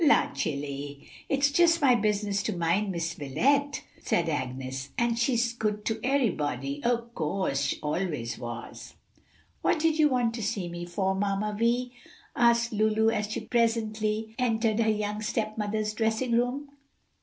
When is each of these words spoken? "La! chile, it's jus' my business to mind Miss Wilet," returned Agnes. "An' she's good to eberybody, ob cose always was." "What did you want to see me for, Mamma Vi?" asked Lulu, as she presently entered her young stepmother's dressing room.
"La! 0.03 0.31
chile, 0.33 1.07
it's 1.29 1.51
jus' 1.51 1.79
my 1.79 1.93
business 1.93 2.41
to 2.41 2.57
mind 2.57 2.91
Miss 2.91 3.15
Wilet," 3.19 3.83
returned 3.95 4.29
Agnes. 4.29 4.89
"An' 4.97 5.13
she's 5.15 5.53
good 5.53 5.85
to 5.85 5.99
eberybody, 6.03 6.83
ob 6.83 7.13
cose 7.13 7.75
always 7.83 8.39
was." 8.39 8.95
"What 9.61 9.77
did 9.77 9.99
you 9.99 10.09
want 10.09 10.33
to 10.33 10.41
see 10.41 10.67
me 10.69 10.85
for, 10.87 11.13
Mamma 11.13 11.55
Vi?" 11.55 11.91
asked 12.35 12.71
Lulu, 12.73 13.11
as 13.11 13.29
she 13.31 13.41
presently 13.41 14.33
entered 14.39 14.79
her 14.79 14.89
young 14.89 15.21
stepmother's 15.21 15.93
dressing 15.93 16.31
room. 16.31 16.69